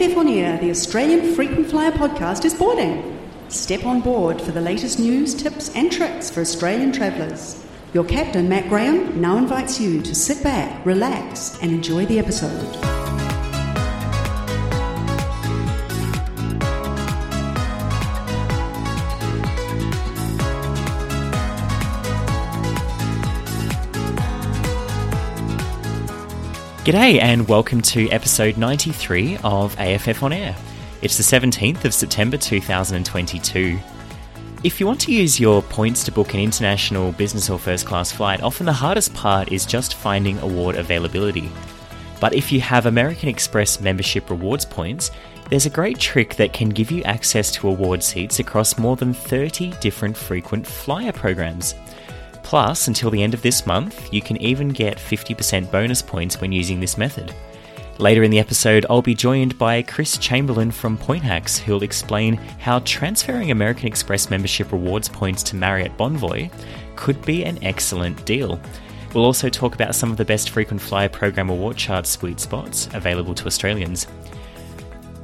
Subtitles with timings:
[0.00, 3.18] AFF On Air, the Australian Frequent Flyer podcast, is boarding.
[3.48, 7.66] Step on board for the latest news, tips, and tricks for Australian travellers.
[7.92, 13.07] Your captain, Matt Graham, now invites you to sit back, relax, and enjoy the episode.
[26.88, 30.56] G'day, and welcome to episode 93 of AFF On Air.
[31.02, 33.78] It's the 17th of September 2022.
[34.64, 38.10] If you want to use your points to book an international business or first class
[38.10, 41.50] flight, often the hardest part is just finding award availability.
[42.22, 45.10] But if you have American Express membership rewards points,
[45.50, 49.12] there's a great trick that can give you access to award seats across more than
[49.12, 51.74] 30 different frequent flyer programs.
[52.48, 56.50] Plus, until the end of this month, you can even get 50% bonus points when
[56.50, 57.34] using this method.
[57.98, 62.78] Later in the episode, I'll be joined by Chris Chamberlain from PointHacks, who'll explain how
[62.86, 66.50] transferring American Express membership rewards points to Marriott Bonvoy
[66.96, 68.58] could be an excellent deal.
[69.12, 72.88] We'll also talk about some of the best frequent flyer program award chart sweet spots
[72.94, 74.06] available to Australians.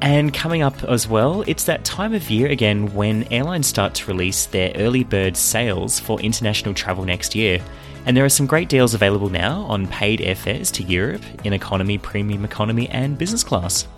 [0.05, 4.06] And coming up as well, it's that time of year again when airlines start to
[4.06, 7.58] release their early bird sales for international travel next year.
[8.05, 11.97] And there are some great deals available now on paid airfares to Europe in economy,
[11.97, 13.88] premium economy, and business class.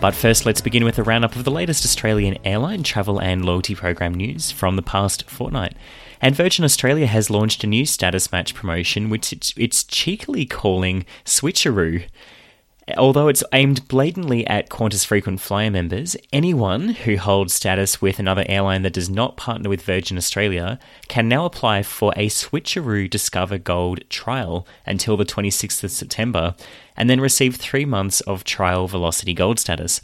[0.00, 3.76] But first, let's begin with a roundup of the latest Australian airline travel and loyalty
[3.76, 5.76] program news from the past fortnight.
[6.20, 12.02] And Virgin Australia has launched a new status match promotion, which it's, cheekily calling Switcheroo.
[12.96, 18.44] Although it's aimed blatantly at Qantas frequent flyer members, anyone who holds status with another
[18.48, 23.58] airline that does not partner with Virgin Australia can now apply for a Switcheroo Discover
[23.58, 26.54] Gold trial until the 26th of September
[26.96, 30.00] and then receive three months of trial Velocity Gold status.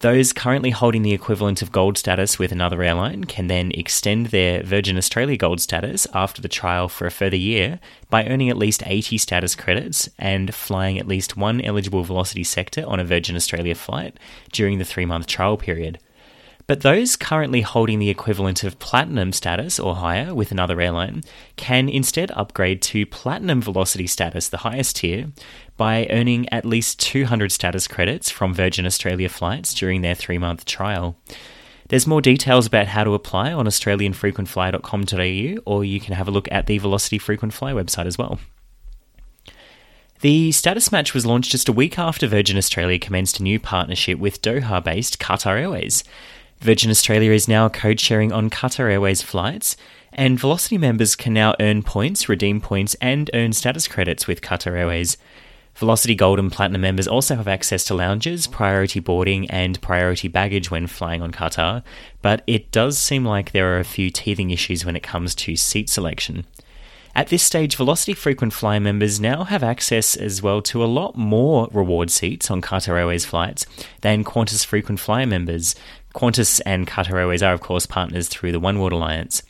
[0.00, 4.62] Those currently holding the equivalent of gold status with another airline can then extend their
[4.62, 8.82] Virgin Australia gold status after the trial for a further year by earning at least
[8.86, 13.74] 80 status credits and flying at least one eligible velocity sector on a Virgin Australia
[13.74, 14.16] flight
[14.52, 15.98] during the three month trial period.
[16.70, 21.22] But those currently holding the equivalent of platinum status or higher with another airline
[21.56, 25.32] can instead upgrade to platinum velocity status, the highest tier,
[25.76, 30.64] by earning at least 200 status credits from Virgin Australia flights during their three month
[30.64, 31.16] trial.
[31.88, 36.46] There's more details about how to apply on australianfrequentflyer.com.au, or you can have a look
[36.52, 38.38] at the Velocity Frequent Flyer website as well.
[40.20, 44.20] The status match was launched just a week after Virgin Australia commenced a new partnership
[44.20, 46.04] with Doha based Qatar Airways.
[46.60, 49.78] Virgin Australia is now code sharing on Qatar Airways flights,
[50.12, 54.76] and Velocity members can now earn points, redeem points, and earn status credits with Qatar
[54.76, 55.16] Airways.
[55.76, 60.70] Velocity Gold and Platinum members also have access to lounges, priority boarding, and priority baggage
[60.70, 61.82] when flying on Qatar,
[62.20, 65.56] but it does seem like there are a few teething issues when it comes to
[65.56, 66.44] seat selection.
[67.12, 71.16] At this stage, Velocity Frequent Flyer members now have access as well to a lot
[71.16, 73.66] more reward seats on Qatar Airways flights
[74.02, 75.74] than Qantas Frequent Flyer members,
[76.14, 79.42] Qantas and Qatar Airways are, of course, partners through the Oneworld Alliance.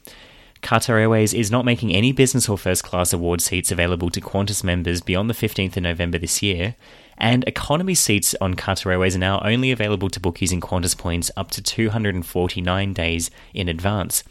[0.62, 4.62] Qatar Airways is not making any business or first class award seats available to Qantas
[4.62, 6.74] members beyond the 15th of November this year,
[7.16, 11.30] and economy seats on Qatar Airways are now only available to book using Qantas points
[11.36, 14.22] up to 249 days in advance.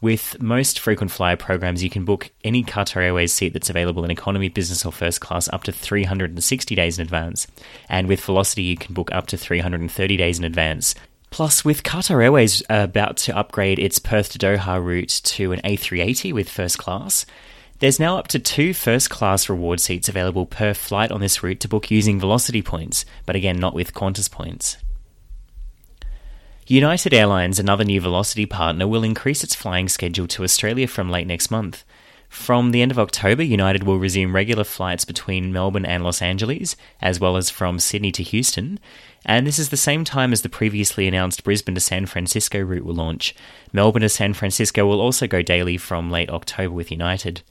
[0.00, 4.10] With most frequent flyer programs, you can book any Qatar Airways seat that's available in
[4.10, 7.46] economy, business, or first class up to 360 days in advance.
[7.88, 10.94] And with Velocity, you can book up to 330 days in advance.
[11.34, 15.60] Plus, with Qatar Airways uh, about to upgrade its Perth to Doha route to an
[15.62, 17.26] A380 with first class,
[17.80, 21.58] there's now up to two first class reward seats available per flight on this route
[21.58, 24.76] to book using Velocity points, but again, not with Qantas points.
[26.68, 31.26] United Airlines, another new Velocity partner, will increase its flying schedule to Australia from late
[31.26, 31.84] next month.
[32.34, 36.76] From the end of October, United will resume regular flights between Melbourne and Los Angeles,
[37.00, 38.80] as well as from Sydney to Houston,
[39.24, 42.84] and this is the same time as the previously announced Brisbane to San Francisco route
[42.84, 43.36] will launch.
[43.72, 47.42] Melbourne to San Francisco will also go daily from late October with United.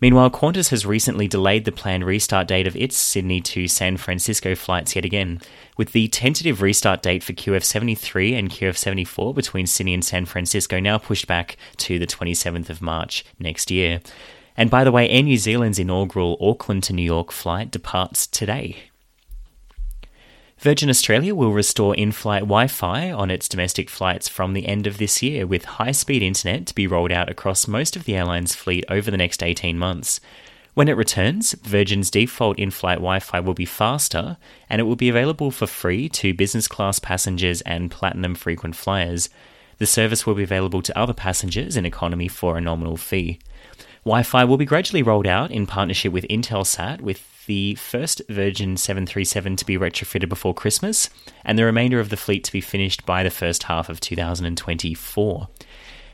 [0.00, 4.54] Meanwhile, Qantas has recently delayed the planned restart date of its Sydney to San Francisco
[4.54, 5.40] flights yet again,
[5.76, 10.96] with the tentative restart date for QF73 and QF74 between Sydney and San Francisco now
[10.96, 14.00] pushed back to the 27th of March next year.
[14.56, 18.89] And by the way, Air New Zealand's inaugural Auckland to New York flight departs today.
[20.60, 24.86] Virgin Australia will restore in flight Wi Fi on its domestic flights from the end
[24.86, 28.14] of this year, with high speed internet to be rolled out across most of the
[28.14, 30.20] airline's fleet over the next 18 months.
[30.74, 34.36] When it returns, Virgin's default in flight Wi Fi will be faster
[34.68, 39.30] and it will be available for free to business class passengers and platinum frequent flyers.
[39.78, 43.38] The service will be available to other passengers in economy for a nominal fee.
[44.04, 47.18] Wi Fi will be gradually rolled out in partnership with Intelsat, with
[47.50, 51.10] the first Virgin 737 to be retrofitted before Christmas,
[51.44, 55.48] and the remainder of the fleet to be finished by the first half of 2024.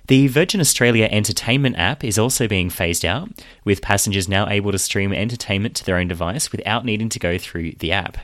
[0.06, 3.28] The Virgin Australia Entertainment app is also being phased out,
[3.64, 7.36] with passengers now able to stream entertainment to their own device without needing to go
[7.36, 8.16] through the app.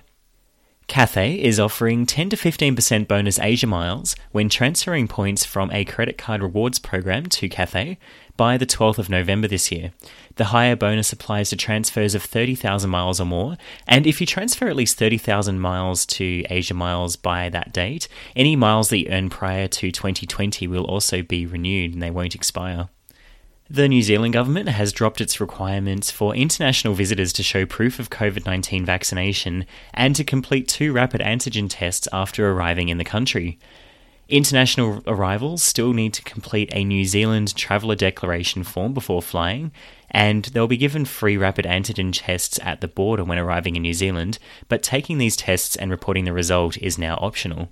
[0.86, 6.16] Cathay is offering 10 to 15% bonus Asia miles when transferring points from a credit
[6.16, 7.98] card rewards program to Cathay
[8.36, 9.92] by the 12th of November this year.
[10.36, 13.56] The higher bonus applies to transfers of 30,000 miles or more,
[13.86, 18.56] and if you transfer at least 30,000 miles to Asia Miles by that date, any
[18.56, 22.88] miles that you earn prior to 2020 will also be renewed and they won't expire.
[23.72, 28.10] The New Zealand government has dropped its requirements for international visitors to show proof of
[28.10, 29.64] COVID 19 vaccination
[29.94, 33.58] and to complete two rapid antigen tests after arriving in the country.
[34.32, 39.72] International arrivals still need to complete a New Zealand Traveller Declaration form before flying,
[40.10, 43.92] and they'll be given free rapid antigen tests at the border when arriving in New
[43.92, 44.38] Zealand,
[44.70, 47.68] but taking these tests and reporting the result is now optional.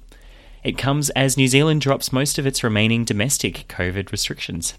[0.63, 4.75] It comes as New Zealand drops most of its remaining domestic COVID restrictions.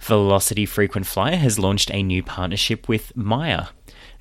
[0.00, 3.68] Velocity Frequent Flyer has launched a new partnership with Myer.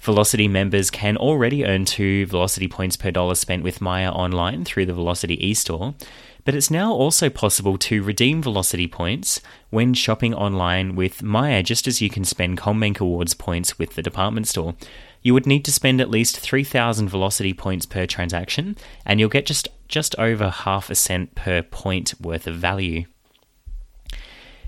[0.05, 4.85] Velocity members can already earn two Velocity points per dollar spent with Myer online through
[4.85, 5.95] the Velocity e-store,
[6.43, 9.41] but it's now also possible to redeem Velocity points
[9.71, 14.03] when shopping online with Myer just as you can spend CommBank Awards points with the
[14.03, 14.75] department store.
[15.23, 18.77] You would need to spend at least 3,000 Velocity points per transaction,
[19.07, 23.05] and you'll get just, just over half a cent per point worth of value.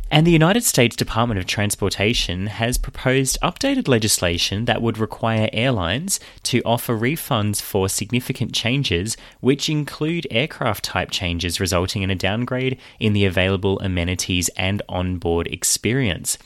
[0.10, 6.22] And the United States Department of Transportation has proposed updated legislation that would require airlines
[6.44, 12.80] to offer refunds for significant changes, which include aircraft type changes resulting in a downgrade
[13.02, 16.38] in the available amenities and onboard experience.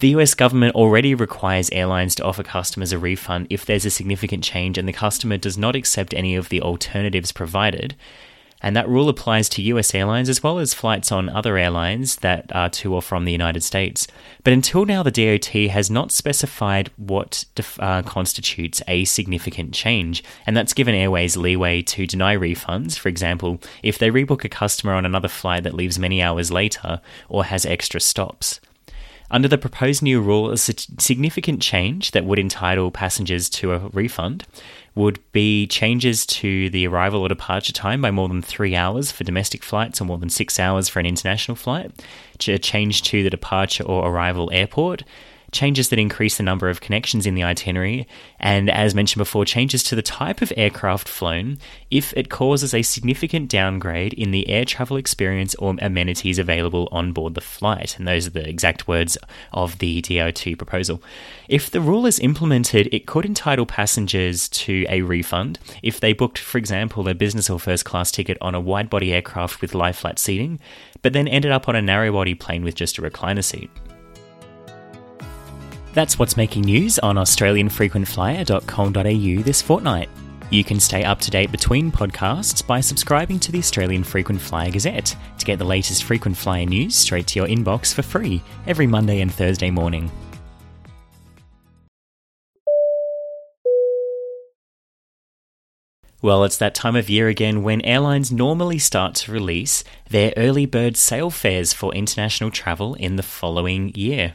[0.00, 4.44] The US government already requires airlines to offer customers a refund if there's a significant
[4.44, 7.94] change and the customer does not accept any of the alternatives provided
[8.62, 12.50] and that rule applies to US airlines as well as flights on other airlines that
[12.54, 14.06] are to or from the United States.
[14.44, 20.22] But until now, the DOT has not specified what def- uh, constitutes a significant change,
[20.46, 22.98] and that's given airways leeway to deny refunds.
[22.98, 27.00] For example, if they rebook a customer on another flight that leaves many hours later
[27.28, 28.60] or has extra stops.
[29.32, 34.44] Under the proposed new rule, a significant change that would entitle passengers to a refund
[34.96, 39.22] would be changes to the arrival or departure time by more than three hours for
[39.22, 41.92] domestic flights or more than six hours for an international flight,
[42.48, 45.04] a change to the departure or arrival airport,
[45.52, 48.06] changes that increase the number of connections in the itinerary,
[48.38, 51.58] and as mentioned before, changes to the type of aircraft flown
[51.90, 57.12] if it causes a significant downgrade in the air travel experience or amenities available on
[57.12, 57.98] board the flight.
[57.98, 59.18] And those are the exact words
[59.52, 61.02] of the DOT proposal.
[61.48, 66.38] If the rule is implemented, it could entitle passengers to a refund if they booked,
[66.38, 69.92] for example, a business or first class ticket on a wide body aircraft with lie
[69.92, 70.60] flat seating,
[71.02, 73.70] but then ended up on a narrow body plane with just a recliner seat.
[75.92, 80.08] That's what's making news on AustralianFrequentFlyer.com.au this fortnight.
[80.50, 84.70] You can stay up to date between podcasts by subscribing to the Australian Frequent Flyer
[84.70, 88.86] Gazette to get the latest frequent flyer news straight to your inbox for free every
[88.86, 90.10] Monday and Thursday morning.
[96.22, 100.66] Well, it's that time of year again when airlines normally start to release their early
[100.66, 104.34] bird sale fares for international travel in the following year.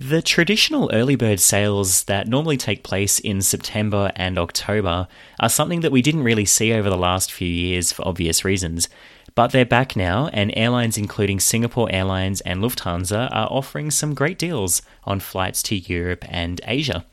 [0.00, 5.08] The traditional early bird sales that normally take place in September and October
[5.40, 8.88] are something that we didn't really see over the last few years for obvious reasons.
[9.34, 14.38] But they're back now, and airlines including Singapore Airlines and Lufthansa are offering some great
[14.38, 17.04] deals on flights to Europe and Asia.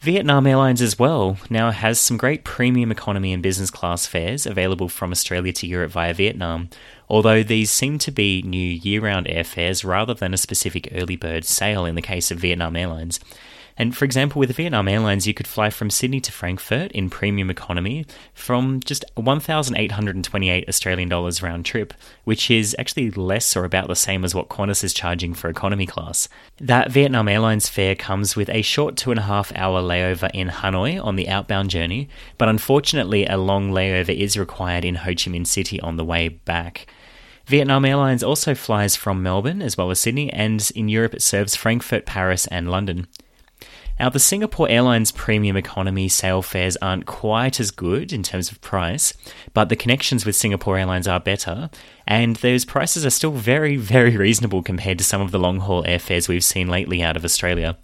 [0.00, 4.90] Vietnam Airlines as well now has some great premium economy and business class fares available
[4.90, 6.68] from Australia to Europe via Vietnam,
[7.08, 11.44] although these seem to be new year round airfares rather than a specific early bird
[11.44, 13.20] sale in the case of Vietnam Airlines.
[13.76, 17.50] And for example, with Vietnam Airlines, you could fly from Sydney to Frankfurt in premium
[17.50, 23.96] economy from just 1,828 Australian dollars round trip, which is actually less or about the
[23.96, 26.28] same as what Qantas is charging for economy class.
[26.58, 30.48] That Vietnam Airlines fare comes with a short two and a half hour layover in
[30.48, 35.30] Hanoi on the outbound journey, but unfortunately, a long layover is required in Ho Chi
[35.30, 36.86] Minh City on the way back.
[37.46, 41.56] Vietnam Airlines also flies from Melbourne as well as Sydney, and in Europe it serves
[41.56, 43.06] Frankfurt, Paris, and London.
[43.98, 48.60] Now, the Singapore Airlines Premium Economy sale fares aren't quite as good in terms of
[48.60, 49.14] price,
[49.52, 51.70] but the connections with Singapore Airlines are better,
[52.06, 55.84] and those prices are still very, very reasonable compared to some of the long haul
[55.84, 57.76] airfares we've seen lately out of Australia.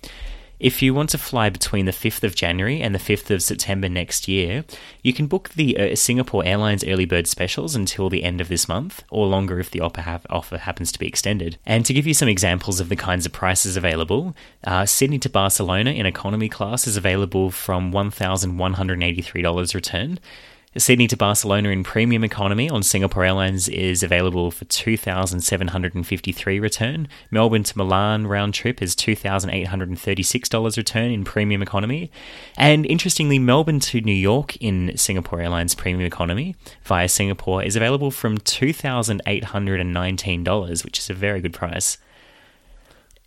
[0.60, 3.88] If you want to fly between the 5th of January and the 5th of September
[3.88, 4.66] next year,
[5.02, 8.68] you can book the uh, Singapore Airlines early bird specials until the end of this
[8.68, 11.56] month, or longer if the offer, ha- offer happens to be extended.
[11.64, 15.30] And to give you some examples of the kinds of prices available, uh, Sydney to
[15.30, 20.20] Barcelona in economy class is available from $1,183 return.
[20.76, 27.08] Sydney to Barcelona in premium economy on Singapore Airlines is available for 2,753 return.
[27.28, 32.12] Melbourne to Milan round trip is $2,836 return in premium economy.
[32.56, 38.12] And interestingly, Melbourne to New York in Singapore Airlines premium economy via Singapore is available
[38.12, 41.98] from $2,819, which is a very good price.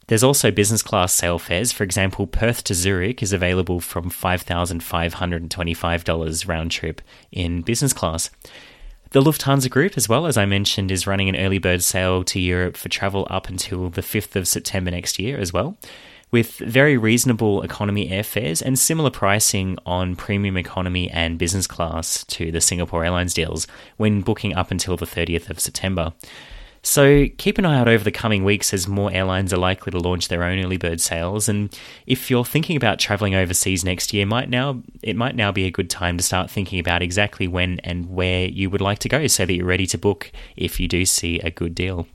[0.07, 1.72] There's also business class sale fares.
[1.72, 8.29] For example, Perth to Zurich is available from $5,525 round trip in business class.
[9.12, 12.39] The Lufthansa Group, as well as I mentioned, is running an early bird sale to
[12.39, 15.77] Europe for travel up until the 5th of September next year as well,
[16.31, 22.51] with very reasonable economy airfares and similar pricing on premium economy and business class to
[22.51, 23.67] the Singapore Airlines deals
[23.98, 26.13] when booking up until the 30th of September.
[26.85, 29.99] So keep an eye out over the coming weeks as more airlines are likely to
[29.99, 31.47] launch their own early bird sales.
[31.47, 31.73] And
[32.05, 35.71] if you're thinking about traveling overseas next year, might now it might now be a
[35.71, 39.27] good time to start thinking about exactly when and where you would like to go,
[39.27, 42.05] so that you're ready to book if you do see a good deal.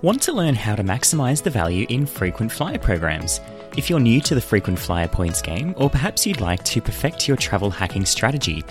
[0.00, 3.40] Want to learn how to maximize the value in frequent flyer programs?
[3.76, 7.28] If you're new to the frequent flyer points game, or perhaps you'd like to perfect
[7.28, 8.64] your travel hacking strategy,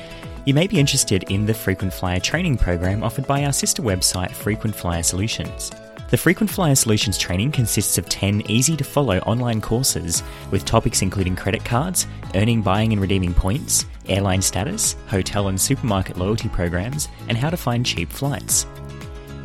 [0.43, 4.31] you may be interested in the Frequent Flyer training program offered by our sister website,
[4.31, 5.71] Frequent Flyer Solutions.
[6.09, 11.01] The Frequent Flyer Solutions training consists of 10 easy to follow online courses with topics
[11.01, 17.07] including credit cards, earning, buying, and redeeming points, airline status, hotel and supermarket loyalty programs,
[17.29, 18.65] and how to find cheap flights.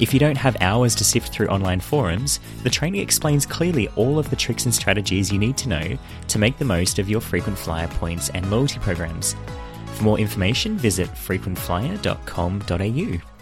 [0.01, 4.19] If you don't have hours to sift through online forums, the training explains clearly all
[4.19, 5.97] of the tricks and strategies you need to know
[6.29, 9.37] to make the most of your frequent flyer points and loyalty programs.
[9.95, 13.34] For more information, visit frequentflyer.com.au.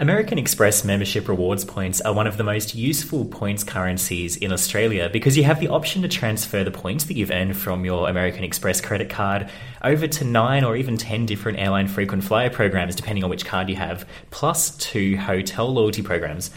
[0.00, 5.10] American Express membership rewards points are one of the most useful points currencies in Australia
[5.12, 8.42] because you have the option to transfer the points that you've earned from your American
[8.42, 9.50] Express credit card
[9.84, 13.68] over to nine or even 10 different airline frequent flyer programs, depending on which card
[13.68, 16.50] you have, plus two hotel loyalty programs.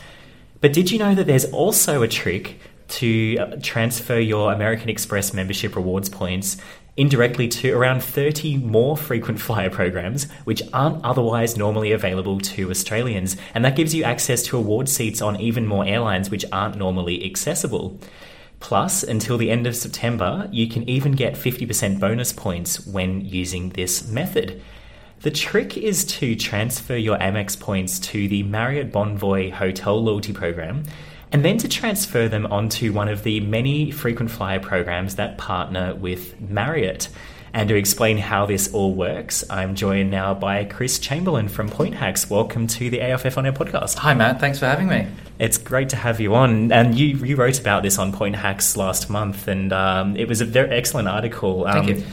[0.62, 5.33] But did you know that there's also a trick to uh, transfer your American Express
[5.33, 6.55] membership rewards points
[6.95, 13.35] indirectly to around 30 more frequent flyer programs, which aren't otherwise normally available to Australians.
[13.53, 17.25] And that gives you access to award seats on even more airlines which aren't normally
[17.25, 18.00] accessible.
[18.59, 23.69] Plus, until the end of September, you can even get 50% bonus points when using
[23.69, 24.62] this method.
[25.21, 30.83] The trick is to transfer your Amex points to the Marriott Bonvoy Hotel Loyalty Program
[31.33, 35.95] and then to transfer them onto one of the many frequent flyer programs that partner
[35.95, 37.09] with Marriott.
[37.55, 41.95] And to explain how this all works, I'm joined now by Chris Chamberlain from Point
[41.95, 42.29] Hacks.
[42.29, 43.95] Welcome to the AFF On Air podcast.
[43.97, 44.39] Hi, Matt.
[44.39, 45.07] Thanks for having me.
[45.39, 46.71] It's great to have you on.
[46.71, 50.39] And you, you wrote about this on Point Hacks last month, and um, it was
[50.39, 51.65] a very excellent article.
[51.65, 52.05] Um, Thank you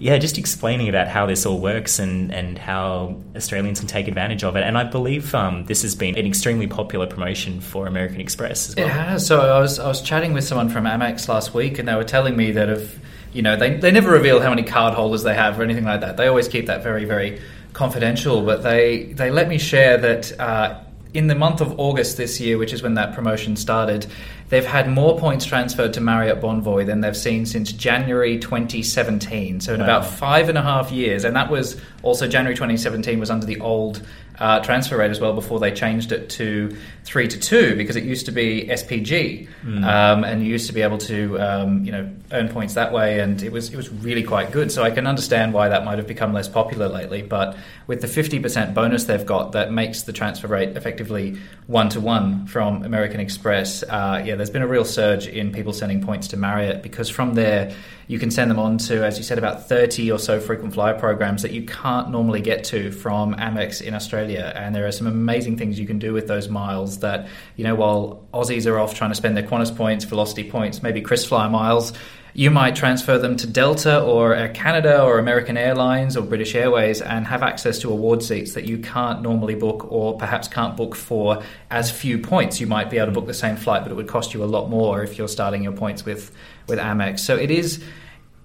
[0.00, 4.44] yeah, just explaining about how this all works and, and how Australians can take advantage
[4.44, 4.62] of it.
[4.62, 8.76] And I believe um, this has been an extremely popular promotion for American Express as
[8.76, 8.86] well.
[8.86, 9.26] It has.
[9.26, 12.04] So I was I was chatting with someone from Amex last week, and they were
[12.04, 12.98] telling me that if
[13.32, 16.00] you know they they never reveal how many card holders they have or anything like
[16.02, 16.16] that.
[16.16, 17.40] They always keep that very very
[17.72, 18.42] confidential.
[18.44, 20.40] But they they let me share that.
[20.40, 20.80] Uh,
[21.14, 24.06] in the month of August this year, which is when that promotion started,
[24.48, 29.60] They've had more points transferred to Marriott Bonvoy than they've seen since January 2017.
[29.60, 29.84] So in wow.
[29.84, 33.60] about five and a half years, and that was also January 2017 was under the
[33.60, 34.06] old
[34.40, 38.04] uh, transfer rate as well before they changed it to three to two because it
[38.04, 39.84] used to be SPG, mm.
[39.84, 43.20] um, and you used to be able to um, you know earn points that way,
[43.20, 44.70] and it was it was really quite good.
[44.70, 47.22] So I can understand why that might have become less popular lately.
[47.22, 52.00] But with the 50% bonus they've got, that makes the transfer rate effectively one to
[52.00, 53.82] one from American Express.
[53.82, 57.34] Uh, yeah, there's been a real surge in people sending points to Marriott because from
[57.34, 57.74] there
[58.08, 60.98] you can send them on to, as you said, about 30 or so frequent flyer
[60.98, 64.50] programs that you can't normally get to from Amex in Australia.
[64.56, 67.74] And there are some amazing things you can do with those miles that, you know,
[67.74, 71.50] while Aussies are off trying to spend their Qantas points, Velocity points, maybe Chris KrisFlyer
[71.50, 71.92] miles,
[72.34, 77.00] you might transfer them to Delta or Air Canada or American Airlines or British Airways
[77.00, 80.94] and have access to award seats that you can't normally book or perhaps can't book
[80.94, 82.60] for as few points.
[82.60, 84.46] You might be able to book the same flight, but it would cost you a
[84.46, 86.32] lot more if you're starting your points with,
[86.66, 87.20] with Amex.
[87.20, 87.82] So it is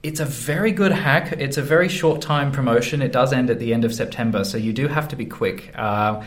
[0.04, 1.32] it's a very good hack.
[1.32, 3.02] It's a very short time promotion.
[3.02, 5.72] It does end at the end of September, so you do have to be quick.
[5.76, 6.22] Uh,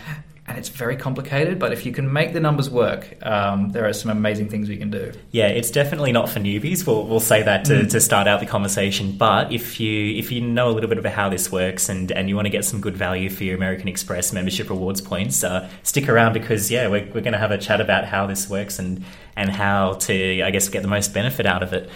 [0.49, 1.59] and it's very complicated.
[1.59, 4.77] But if you can make the numbers work, um, there are some amazing things we
[4.77, 5.13] can do.
[5.33, 6.87] Yeah, it's definitely not for newbies.
[6.87, 7.91] We'll, we'll say that to, mm.
[7.91, 9.17] to start out the conversation.
[9.17, 12.29] But if you if you know a little bit about how this works and, and
[12.29, 15.69] you want to get some good value for your American Express membership rewards points, uh,
[15.83, 18.79] stick around because yeah, we're, we're going to have a chat about how this works
[18.79, 21.91] and and how to I guess get the most benefit out of it.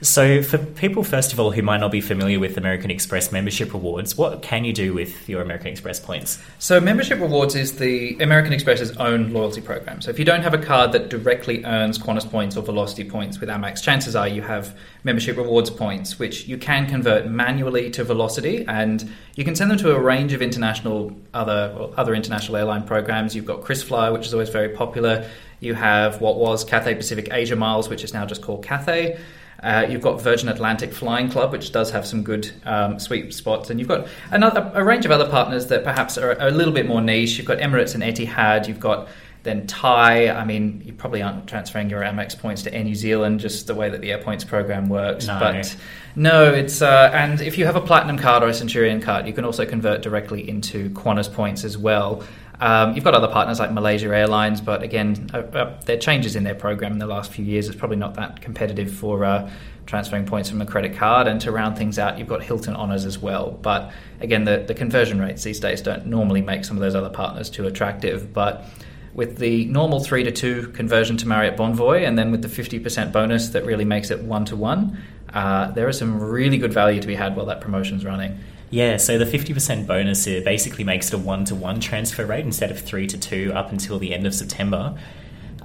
[0.00, 3.72] So, for people, first of all, who might not be familiar with American Express membership
[3.72, 6.42] rewards, what can you do with your American Express points?
[6.58, 10.00] So, membership rewards is the American Express's own loyalty program.
[10.00, 13.38] So, if you don't have a card that directly earns Qantas points or Velocity points
[13.38, 18.02] with Amex, chances are you have membership rewards points, which you can convert manually to
[18.02, 22.56] Velocity, and you can send them to a range of international other well, other international
[22.56, 23.34] airline programs.
[23.36, 25.28] You've got KrisFlyer, which is always very popular.
[25.60, 29.18] You have what was Cathay Pacific Asia Miles, which is now just called Cathay.
[29.64, 33.70] Uh, you've got Virgin Atlantic Flying Club, which does have some good um, sweet spots,
[33.70, 36.86] and you've got another, a range of other partners that perhaps are, a little bit
[36.86, 37.38] more niche.
[37.38, 38.68] You've got Emirates and Etihad.
[38.68, 39.08] You've got
[39.42, 40.28] then Thai.
[40.28, 43.74] I mean, you probably aren't transferring your Amex points to Air New Zealand, just the
[43.74, 45.26] way that the Air Points program works.
[45.26, 45.38] No.
[45.38, 45.76] But
[46.14, 49.32] no, it's uh, and if you have a Platinum card or a Centurion card, you
[49.32, 52.22] can also convert directly into Qantas points as well.
[52.60, 56.44] Um, you've got other partners like Malaysia Airlines, but again, uh, uh, there changes in
[56.44, 57.68] their program in the last few years.
[57.68, 59.50] It's probably not that competitive for uh,
[59.86, 61.26] transferring points from a credit card.
[61.26, 63.50] And to round things out, you've got Hilton Honors as well.
[63.50, 67.10] But again, the, the conversion rates these days don't normally make some of those other
[67.10, 68.32] partners too attractive.
[68.32, 68.64] But
[69.14, 73.12] with the normal 3 to 2 conversion to Marriott Bonvoy, and then with the 50%
[73.12, 77.00] bonus that really makes it 1 to 1, uh, there is some really good value
[77.00, 78.38] to be had while that promotion's running.
[78.74, 82.72] Yeah, so the 50% bonus basically makes it a one to one transfer rate instead
[82.72, 84.98] of three to two up until the end of September.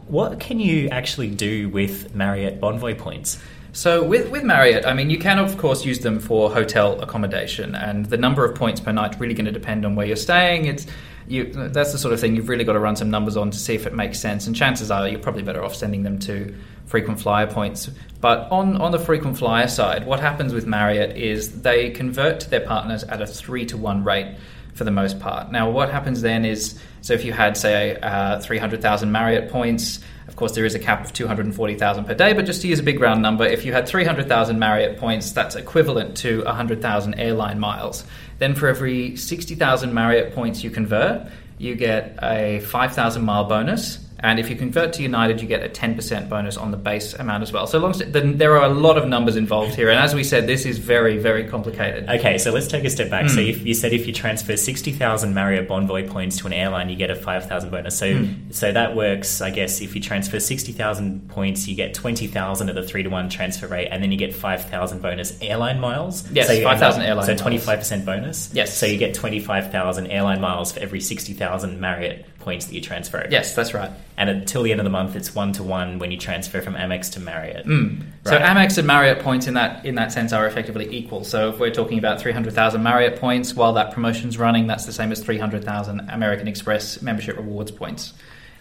[0.05, 3.41] What can you actually do with Marriott Bonvoy points?
[3.73, 7.73] So with, with Marriott, I mean, you can of course use them for hotel accommodation,
[7.73, 10.65] and the number of points per night really going to depend on where you're staying.
[10.65, 10.85] It's
[11.29, 13.57] you, that's the sort of thing you've really got to run some numbers on to
[13.57, 14.47] see if it makes sense.
[14.47, 16.53] And chances are you're probably better off sending them to
[16.87, 17.89] frequent flyer points.
[18.19, 22.49] But on, on the frequent flyer side, what happens with Marriott is they convert to
[22.49, 24.35] their partners at a three to one rate
[24.73, 25.51] for the most part.
[25.51, 30.35] Now, what happens then is so if you had, say, uh, 300,000 Marriott points, of
[30.35, 32.99] course, there is a cap of 240,000 per day, but just to use a big
[32.99, 38.03] round number, if you had 300,000 Marriott points, that's equivalent to 100,000 airline miles.
[38.39, 44.39] Then for every 60,000 Marriott points you convert, you get a 5,000 mile bonus and
[44.39, 47.53] if you convert to United, you get a 10% bonus on the base amount as
[47.53, 47.67] well.
[47.67, 49.89] So long then there are a lot of numbers involved here.
[49.89, 52.09] And as we said, this is very, very complicated.
[52.09, 53.25] Okay, so let's take a step back.
[53.25, 53.29] Mm.
[53.29, 53.49] So hmm.
[53.49, 57.09] if you said if you transfer 60,000 Marriott Bonvoy points to an airline, you get
[57.09, 57.97] a 5,000 bonus.
[57.97, 58.53] So mm.
[58.53, 62.83] so that works, I guess, if you transfer 60,000 points, you get 20,000 at the
[62.83, 66.29] 3 to 1 transfer rate, and then you get 5,000 bonus airline miles.
[66.31, 68.49] Yes, so 5,000 airline So 25% bonus.
[68.53, 68.77] Yes.
[68.77, 73.27] So you get 25,000 airline miles for every 60,000 Marriott points that you transfer.
[73.29, 73.91] Yes, that's right.
[74.17, 76.73] And until the end of the month, it's one to one when you transfer from
[76.73, 77.67] Amex to Marriott.
[77.67, 77.99] Mm.
[77.99, 78.07] Right.
[78.25, 81.23] So Amex and Marriott points in that in that sense are effectively equal.
[81.23, 84.85] So if we're talking about three hundred thousand Marriott points while that promotion's running, that's
[84.85, 88.13] the same as three hundred thousand American Express membership rewards points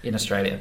[0.03, 0.59] in Australia.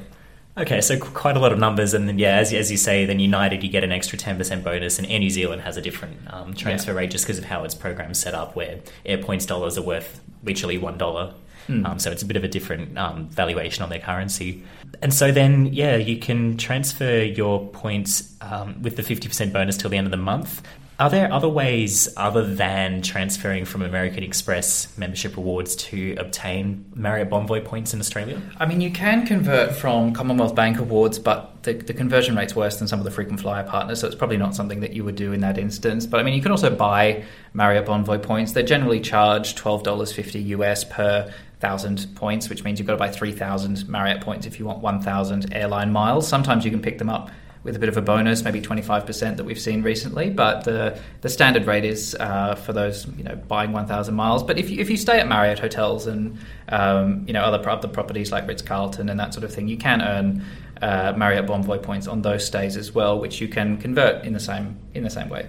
[0.57, 3.19] Okay, so quite a lot of numbers, and then yeah, as, as you say, then
[3.19, 6.17] United you get an extra ten percent bonus, and Air New Zealand has a different
[6.33, 6.99] um, transfer yeah.
[6.99, 10.21] rate just because of how its program's set up, where Air Points dollars are worth
[10.43, 11.33] literally one dollar
[11.67, 11.85] Mm.
[11.85, 14.63] Um, so it's a bit of a different um, valuation on their currency.
[15.01, 19.89] And so then, yeah, you can transfer your points um, with the 50% bonus till
[19.89, 20.61] the end of the month.
[20.99, 27.29] Are there other ways other than transferring from American Express membership rewards to obtain Marriott
[27.29, 28.41] Bonvoy points in Australia?
[28.57, 32.77] I mean, you can convert from Commonwealth Bank awards, but the, the conversion rate's worse
[32.77, 35.15] than some of the frequent flyer partners, so it's probably not something that you would
[35.15, 36.07] do in that instance.
[36.07, 38.53] But I mean, you can also buy Marriott Bonvoy points.
[38.53, 43.31] They're generally charged $12.50 US per thousand points, which means you've got to buy three
[43.31, 46.27] thousand Marriott points if you want one thousand airline miles.
[46.27, 47.29] Sometimes you can pick them up
[47.63, 50.29] with a bit of a bonus, maybe twenty five percent that we've seen recently.
[50.29, 54.43] But the the standard rate is uh, for those you know buying one thousand miles.
[54.43, 56.37] But if you, if you stay at Marriott hotels and
[56.69, 59.77] um, you know other other properties like Ritz Carlton and that sort of thing, you
[59.77, 60.45] can earn
[60.81, 64.39] uh, Marriott Bonvoy points on those stays as well, which you can convert in the
[64.39, 65.47] same in the same way.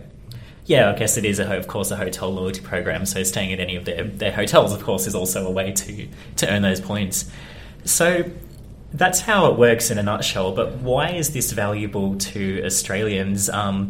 [0.68, 3.06] Yeah, I guess it is, a, of course, a hotel loyalty program.
[3.06, 6.08] So staying at any of their, their hotels, of course, is also a way to,
[6.36, 7.30] to earn those points.
[7.84, 8.30] So
[8.92, 10.52] that's how it works in a nutshell.
[10.52, 13.48] But why is this valuable to Australians?
[13.48, 13.88] Um,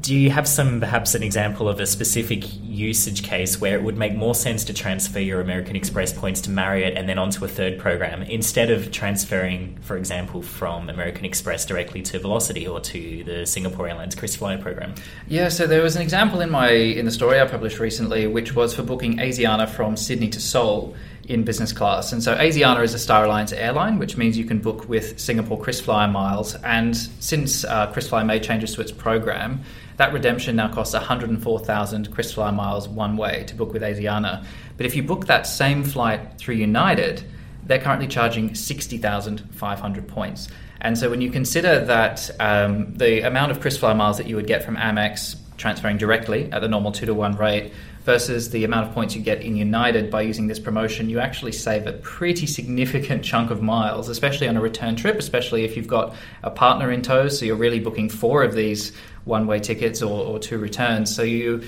[0.00, 3.96] do you have some perhaps an example of a specific usage case where it would
[3.96, 7.48] make more sense to transfer your American Express points to Marriott and then onto a
[7.48, 13.24] third program instead of transferring, for example, from American Express directly to Velocity or to
[13.24, 14.94] the Singapore Airlines KrisFlyer program?
[15.26, 18.54] Yeah, so there was an example in my in the story I published recently, which
[18.54, 20.94] was for booking Asiana from Sydney to Seoul
[21.28, 22.12] in business class.
[22.12, 25.60] And so Asiana is a Star Alliance airline, which means you can book with Singapore
[25.60, 26.54] KrisFlyer miles.
[26.56, 29.62] And since uh, KrisFlyer made changes to its program,
[29.98, 34.44] that redemption now costs 104,000 KrisFlyer miles one way to book with Asiana.
[34.76, 37.24] But if you book that same flight through United,
[37.64, 40.48] they're currently charging 60,500 points.
[40.80, 44.46] And so when you consider that um, the amount of KrisFlyer miles that you would
[44.46, 47.72] get from Amex transferring directly at the normal two to one rate
[48.04, 51.52] versus the amount of points you get in United by using this promotion, you actually
[51.52, 55.88] save a pretty significant chunk of miles, especially on a return trip, especially if you've
[55.88, 57.28] got a partner in tow.
[57.28, 58.92] So you're really booking four of these
[59.28, 61.14] one way tickets or, or, two returns.
[61.14, 61.62] So you,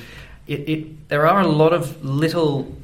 [0.46, 2.74] it, it, there are a lot of little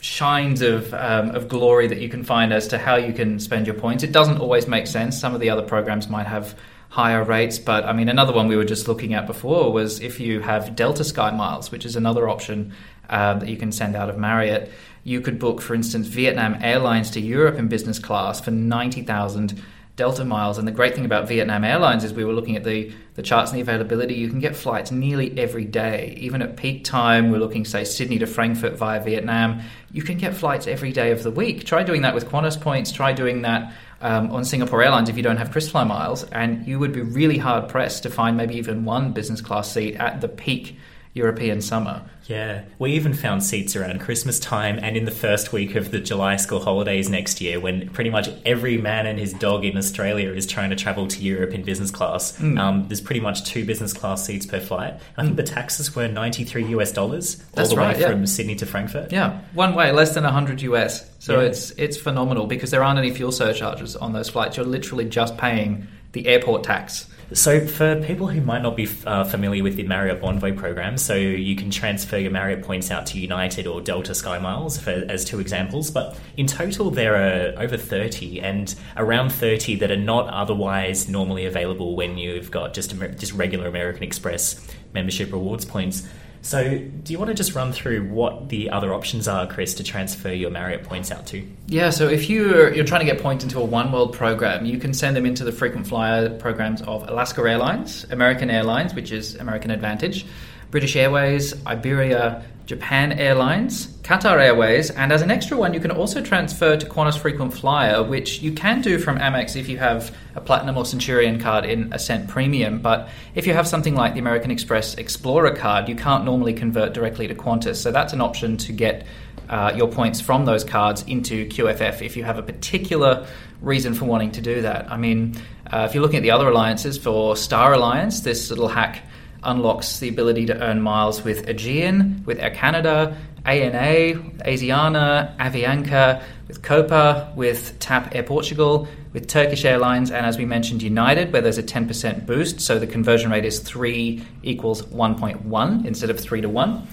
[0.00, 3.66] shines of, um, of glory that you can find as to how you can spend
[3.66, 4.02] your points.
[4.02, 5.18] It doesn't always make sense.
[5.18, 6.56] Some of the other programs might have
[6.94, 7.58] higher rates.
[7.58, 10.76] But I mean, another one we were just looking at before was if you have
[10.76, 12.72] Delta Sky Miles, which is another option
[13.10, 14.70] um, that you can send out of Marriott.
[15.02, 19.60] You could book, for instance, Vietnam Airlines to Europe in business class for 90,000
[19.96, 20.58] Delta miles.
[20.58, 23.52] And the great thing about Vietnam Airlines is we were looking at the, the charts
[23.52, 24.14] and the availability.
[24.14, 26.16] You can get flights nearly every day.
[26.18, 29.62] Even at peak time, we're looking, say, Sydney to Frankfurt via Vietnam.
[29.92, 31.64] You can get flights every day of the week.
[31.64, 32.90] Try doing that with Qantas points.
[32.90, 36.24] Try doing that um, on Singapore Airlines if you don't have KrisFlyer miles.
[36.24, 39.94] And you would be really hard pressed to find maybe even one business class seat
[39.94, 40.76] at the peak
[41.12, 42.02] European summer.
[42.26, 46.00] Yeah, we even found seats around Christmas time and in the first week of the
[46.00, 50.32] July school holidays next year when pretty much every man and his dog in Australia
[50.32, 52.38] is trying to travel to Europe in business class.
[52.38, 52.58] Mm.
[52.58, 54.94] Um, there's pretty much two business class seats per flight.
[55.16, 55.36] I think mm.
[55.36, 58.10] the taxes were 93 US dollars all That's the way yeah.
[58.10, 59.12] from Sydney to Frankfurt.
[59.12, 61.10] Yeah, one way, less than 100 US.
[61.18, 61.48] So yeah.
[61.48, 64.56] it's it's phenomenal because there aren't any fuel surcharges on those flights.
[64.56, 67.06] You're literally just paying the airport tax.
[67.34, 71.16] So, for people who might not be uh, familiar with the Marriott Bonvoy program, so
[71.16, 75.24] you can transfer your Marriott points out to United or Delta Sky Miles for, as
[75.24, 80.28] two examples, but in total there are over 30 and around 30 that are not
[80.28, 86.06] otherwise normally available when you've got just, just regular American Express membership rewards points.
[86.44, 89.82] So, do you want to just run through what the other options are, Chris, to
[89.82, 91.42] transfer your Marriott points out to?
[91.68, 94.76] Yeah, so if you're, you're trying to get points into a One World program, you
[94.76, 99.36] can send them into the frequent flyer programs of Alaska Airlines, American Airlines, which is
[99.36, 100.26] American Advantage,
[100.70, 106.22] British Airways, Iberia, Japan Airlines, Qatar Airways, and as an extra one, you can also
[106.22, 110.40] transfer to Qantas Frequent Flyer, which you can do from Amex if you have a
[110.40, 112.80] Platinum or Centurion card in Ascent Premium.
[112.80, 116.94] But if you have something like the American Express Explorer card, you can't normally convert
[116.94, 117.76] directly to Qantas.
[117.76, 119.06] So that's an option to get
[119.50, 123.26] uh, your points from those cards into QFF if you have a particular
[123.60, 124.90] reason for wanting to do that.
[124.90, 125.34] I mean,
[125.70, 129.02] uh, if you're looking at the other alliances for Star Alliance, this little hack
[129.44, 136.62] unlocks the ability to earn miles with Aegean, with Air Canada, ANA, Asiana, Avianca, with
[136.62, 141.58] Copa, with TAP Air Portugal, with Turkish Airlines, and as we mentioned, United, where there's
[141.58, 146.48] a 10% boost, so the conversion rate is 3 equals 1.1 instead of 3 to
[146.48, 146.88] 1.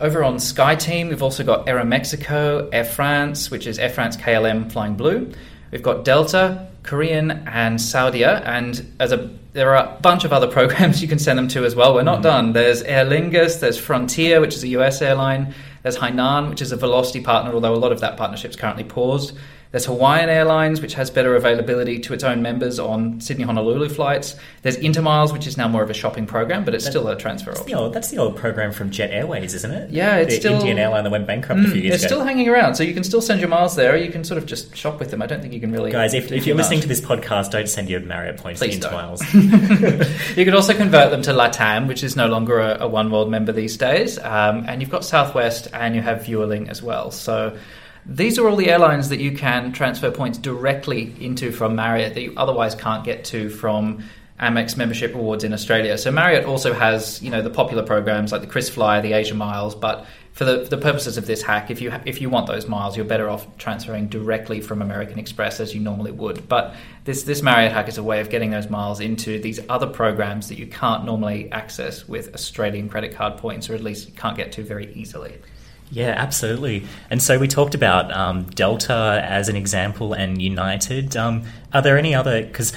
[0.00, 4.94] Over on SkyTeam, we've also got Aeromexico, Air France, which is Air France KLM Flying
[4.94, 5.30] Blue.
[5.70, 10.46] We've got Delta, Korean, and Saudia, and as a there are a bunch of other
[10.58, 11.94] programs you can send them to as well.
[11.94, 12.24] We're not mm.
[12.24, 12.52] done.
[12.52, 16.76] There's Aer Lingus, there's Frontier, which is a US airline, there's Hainan, which is a
[16.76, 19.36] Velocity partner, although a lot of that partnership is currently paused.
[19.72, 24.34] There's Hawaiian Airlines, which has better availability to its own members on Sydney Honolulu flights.
[24.62, 27.16] There's Intermiles, which is now more of a shopping program, but it's that, still a
[27.16, 27.76] transfer that's option.
[27.76, 29.90] The old, that's the old program from Jet Airways, isn't it?
[29.90, 32.06] Yeah, it's the still Indian airline that went bankrupt mm, a few years it's ago.
[32.06, 33.96] It's still hanging around, so you can still send your miles there.
[33.96, 35.22] you can sort of just shop with them.
[35.22, 35.92] I don't think you can really.
[35.92, 38.88] Guys, if, if you're listening to this podcast, don't send your Marriott points Please to
[38.88, 40.36] Intermiles.
[40.36, 43.30] you could also convert them to LATAM, which is no longer a, a One World
[43.30, 44.18] member these days.
[44.18, 47.12] Um, and you've got Southwest, and you have Vueling as well.
[47.12, 47.56] So
[48.06, 52.22] these are all the airlines that you can transfer points directly into from Marriott that
[52.22, 54.02] you otherwise can't get to from
[54.40, 55.98] Amex membership rewards in Australia.
[55.98, 59.74] So Marriott also has, you know, the popular programs like the KrisFlyer, the Asia Miles,
[59.74, 62.66] but for the, for the purposes of this hack, if you if you want those
[62.66, 66.48] miles, you're better off transferring directly from American Express as you normally would.
[66.48, 69.86] But this this Marriott hack is a way of getting those miles into these other
[69.86, 74.36] programs that you can't normally access with Australian credit card points, or at least can't
[74.36, 75.38] get to very easily.
[75.90, 76.84] Yeah, absolutely.
[77.10, 81.16] And so we talked about um, Delta as an example and United.
[81.16, 82.42] Um, are there any other?
[82.42, 82.72] Because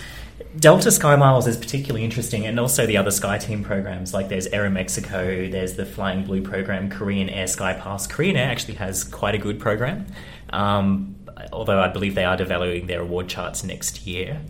[0.60, 4.14] Delta Sky Miles is particularly interesting, and also the other Sky Team programs.
[4.14, 8.08] Like there's Aeromexico, there's the Flying Blue program, Korean Air Sky Pass.
[8.08, 10.08] Korean Air actually has quite a good program,
[10.52, 11.16] um,
[11.52, 14.42] although I believe they are developing their award charts next year.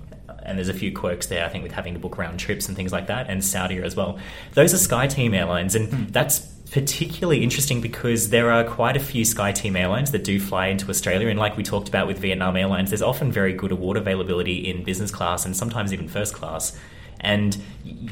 [0.45, 2.75] And there's a few quirks there, I think, with having to book round trips and
[2.75, 4.19] things like that, and Saudi as well.
[4.55, 6.11] Those are SkyTeam airlines, and mm.
[6.11, 10.89] that's particularly interesting because there are quite a few SkyTeam airlines that do fly into
[10.89, 14.69] Australia, and like we talked about with Vietnam Airlines, there's often very good award availability
[14.69, 16.77] in business class and sometimes even first class.
[17.23, 17.57] And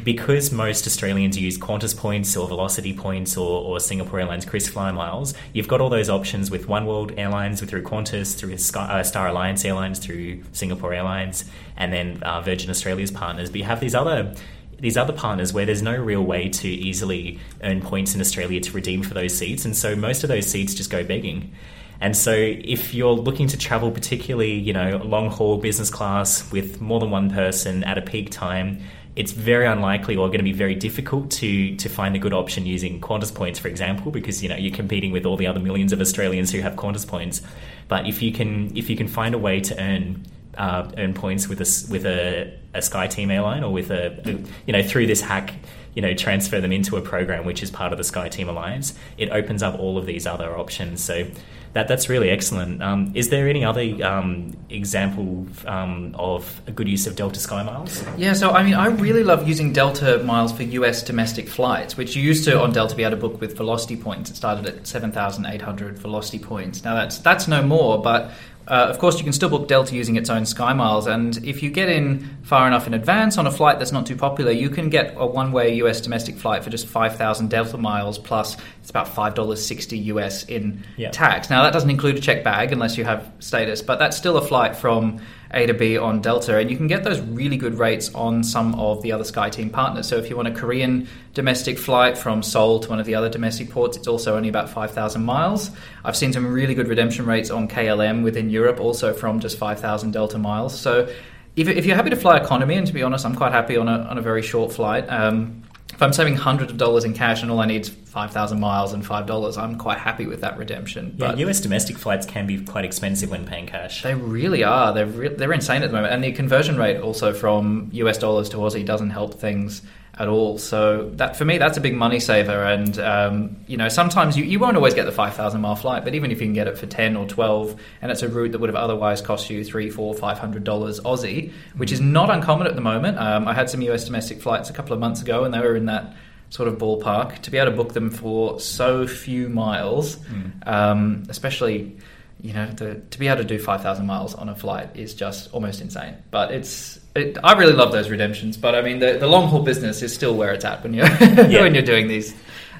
[0.04, 5.34] because most Australians use Qantas points or Velocity points or, or Singapore Airlines KrisFly miles,
[5.52, 9.66] you've got all those options with One World Airlines, through Qantas, through uh, Star Alliance
[9.66, 11.44] Airlines, through Singapore Airlines,
[11.76, 13.50] and then uh, Virgin Australia's partners.
[13.50, 14.34] But you have these other
[14.82, 18.72] these other partners where there's no real way to easily earn points in Australia to
[18.74, 21.54] redeem for those seats, and so most of those seats just go begging.
[22.02, 26.82] And so, if you're looking to travel, particularly you know long haul business class with
[26.82, 28.82] more than one person at a peak time,
[29.16, 32.66] it's very unlikely or going to be very difficult to to find a good option
[32.66, 35.94] using Qantas points, for example, because you know you're competing with all the other millions
[35.94, 37.42] of Australians who have Qantas points.
[37.88, 40.26] But if you can if you can find a way to earn
[40.58, 44.84] uh, earn points with a with a, a SkyTeam airline or with a, you know
[44.84, 45.54] through this hack
[45.94, 49.30] you know transfer them into a program which is part of the SkyTeam alliance it
[49.30, 51.04] opens up all of these other options.
[51.04, 51.28] So
[51.74, 52.82] that that's really excellent.
[52.82, 57.64] Um, is there any other um, example um, of a good use of Delta Sky
[57.64, 58.04] Miles?
[58.18, 62.16] Yeah so I mean I really love using Delta miles for US domestic flights which
[62.16, 64.30] you used to on Delta be able to book with velocity points.
[64.30, 66.84] It started at 7,800 velocity points.
[66.84, 68.32] Now that's that's no more but
[68.68, 71.64] uh, of course, you can still book Delta using its own Sky Miles, and if
[71.64, 74.70] you get in far enough in advance on a flight that's not too popular, you
[74.70, 78.90] can get a one-way US domestic flight for just five thousand Delta miles plus it's
[78.90, 81.50] about five dollars sixty US in tax.
[81.50, 84.42] Now that doesn't include a check bag unless you have status, but that's still a
[84.42, 85.22] flight from
[85.54, 88.76] a to B on Delta, and you can get those really good rates on some
[88.76, 90.08] of the other SkyTeam partners.
[90.08, 93.30] So if you want a Korean domestic flight from Seoul to one of the other
[93.30, 95.72] domestic ports, it's also only about 5,000 miles.
[96.06, 100.12] I've seen some really good redemption rates on KLM within Europe, also from just 5,000
[100.12, 100.80] Delta miles.
[100.80, 101.10] So
[101.56, 103.90] if, if, you're happy to fly economy, and to be honest, I'm quite happy on
[103.90, 105.06] a, on a very short flight.
[105.10, 105.64] Um,
[106.02, 108.60] if I'm saving hundreds of dollars in cash and all I need is five thousand
[108.60, 111.14] miles and five dollars, I'm quite happy with that redemption.
[111.16, 114.02] But yeah, US domestic flights can be quite expensive when paying cash.
[114.02, 114.94] They really are.
[114.94, 118.50] They're re- they're insane at the moment, and the conversion rate also from US dollars
[118.50, 119.84] to Aussie doesn't help things
[120.18, 120.58] at all.
[120.58, 122.64] So that for me, that's a big money saver.
[122.64, 126.04] And um, you know, sometimes you, you won't always get the five thousand mile flight,
[126.04, 128.52] but even if you can get it for ten or twelve, and it's a route
[128.52, 132.30] that would have otherwise cost you three, four, five hundred dollars Aussie, which is not
[132.30, 133.18] uncommon at the moment.
[133.18, 135.76] Um, I had some US domestic flights a couple of months ago, and they were
[135.76, 136.14] in that
[136.50, 137.40] sort of ballpark.
[137.40, 140.68] To be able to book them for so few miles, mm.
[140.68, 141.96] um, especially
[142.42, 145.54] you know, the, to be able to do 5,000 miles on a flight is just
[145.54, 146.16] almost insane.
[146.32, 149.62] But it's it, I really love those redemptions, but I mean the, the long haul
[149.62, 151.62] business is still where it's at when you're yeah.
[151.62, 152.34] when you're doing these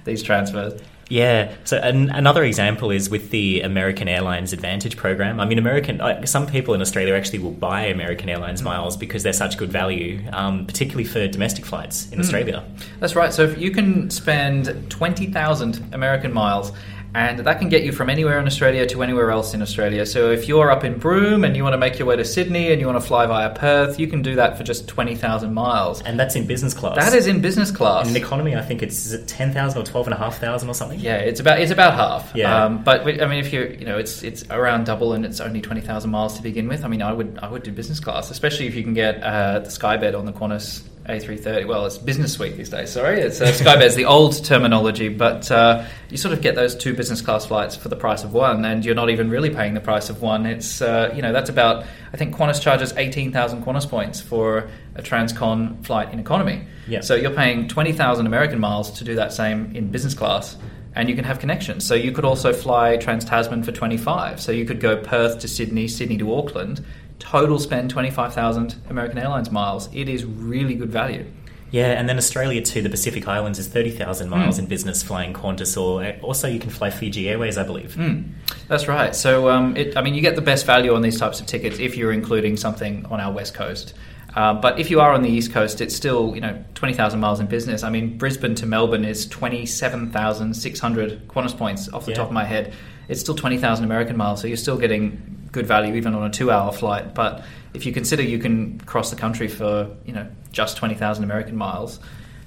[0.06, 0.82] these transfers.
[1.10, 1.54] Yeah.
[1.66, 5.42] So an, another example is with the American Airlines Advantage program.
[5.42, 6.00] I mean, American.
[6.00, 9.70] Uh, some people in Australia actually will buy American Airlines miles because they're such good
[9.70, 12.22] value, um, particularly for domestic flights in mm.
[12.22, 12.64] Australia.
[13.02, 13.34] That's right.
[13.34, 16.72] So if you can spend twenty thousand American miles
[17.14, 20.06] and that can get you from anywhere in Australia to anywhere else in Australia.
[20.06, 22.72] So if you're up in Broome and you want to make your way to Sydney
[22.72, 26.02] and you want to fly via Perth, you can do that for just 20,000 miles.
[26.02, 26.96] And that's in business class.
[26.96, 28.10] That is in business class.
[28.10, 31.00] In economy, I think it's 10,000 or 12,500 or something.
[31.00, 32.32] Yeah, it's about it's about half.
[32.34, 32.66] Yeah.
[32.66, 35.62] Um, but I mean if you you know, it's it's around double and it's only
[35.62, 36.86] 20,000 miles to begin with.
[36.86, 39.60] I mean, I would I would do business class, especially if you can get uh,
[39.60, 41.68] the Skybed on the Qantas a330.
[41.68, 42.92] Well, it's business suite these days.
[42.92, 47.22] Sorry, it's uh, the old terminology, but uh, you sort of get those two business
[47.22, 50.10] class flights for the price of one, and you're not even really paying the price
[50.10, 50.46] of one.
[50.46, 54.70] It's uh, you know that's about I think Qantas charges eighteen thousand Qantas points for
[54.96, 56.66] a transcon flight in economy.
[56.88, 57.02] Yeah.
[57.02, 60.58] So you're paying twenty thousand American miles to do that same in business class.
[60.94, 61.86] And you can have connections.
[61.86, 64.42] So you could also fly Trans Tasman for 25.
[64.42, 66.84] So you could go Perth to Sydney, Sydney to Auckland,
[67.22, 69.88] total spend 25,000 American Airlines miles.
[69.94, 71.26] It is really good value.
[71.70, 74.60] Yeah, and then Australia to the Pacific Islands is 30,000 miles mm.
[74.60, 77.96] in business flying Qantas, or also you can fly Fiji Airways, I believe.
[77.96, 78.32] Mm.
[78.68, 79.16] That's right.
[79.16, 81.80] So, um, it, I mean, you get the best value on these types of tickets
[81.80, 83.94] if you're including something on our west coast.
[84.36, 87.20] Uh, but if you are on the east coast, it's still you know twenty thousand
[87.20, 87.84] miles in business.
[87.84, 92.12] I mean, Brisbane to Melbourne is twenty seven thousand six hundred Qantas points off the
[92.12, 92.18] yeah.
[92.18, 92.74] top of my head.
[93.10, 96.30] It's still twenty thousand American miles, so you're still getting good value even on a
[96.30, 97.14] two-hour flight.
[97.14, 101.24] But if you consider you can cross the country for you know just twenty thousand
[101.24, 102.00] American miles,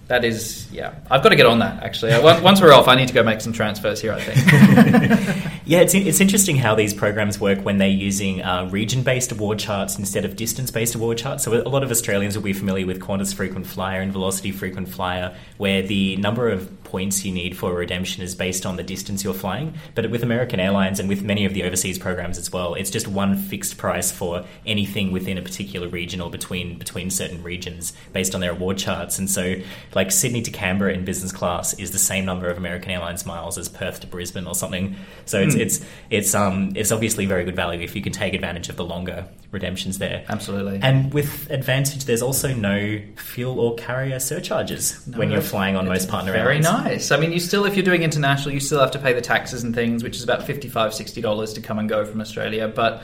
[0.09, 0.95] that is yeah.
[1.11, 2.13] I've got to get on that actually.
[2.23, 4.13] Once we're off, I need to go make some transfers here.
[4.13, 5.45] I think.
[5.67, 9.59] Yeah, it's, it's interesting how these programs work when they're using uh, region based award
[9.59, 11.43] charts instead of distance based award charts.
[11.43, 14.91] So, a lot of Australians will be familiar with Qantas Frequent Flyer and Velocity Frequent
[14.91, 19.25] Flyer, where the number of points you need for redemption is based on the distance
[19.25, 19.73] you're flying.
[19.95, 23.09] But with American Airlines and with many of the overseas programs as well, it's just
[23.09, 28.35] one fixed price for anything within a particular region or between between certain regions based
[28.35, 29.19] on their award charts.
[29.19, 29.55] And so,
[29.95, 33.59] like Sydney to Canberra in business class is the same number of American Airlines miles
[33.59, 34.97] as Perth to Brisbane or something.
[35.27, 35.61] So it's mm.
[35.61, 38.85] it's it's um it's obviously very good value if you can take advantage of the
[38.85, 40.25] longer redemptions there.
[40.29, 40.81] Absolutely.
[40.83, 45.87] And with Advantage, there's also no fuel or carrier surcharges no, when you're flying on
[45.87, 46.67] most partner very airlines.
[46.67, 47.11] Very nice.
[47.11, 49.63] I mean, you still, if you're doing international, you still have to pay the taxes
[49.63, 52.69] and things, which is about $55, $60 to come and go from Australia.
[52.69, 53.03] But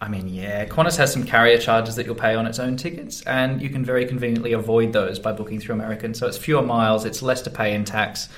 [0.00, 3.20] I mean, yeah, Qantas has some carrier charges that you'll pay on its own tickets,
[3.22, 6.14] and you can very conveniently avoid those by booking through American.
[6.14, 8.28] So it's fewer miles, it's less to pay in tax.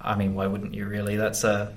[0.00, 1.16] I mean, why wouldn't you really?
[1.16, 1.76] That's a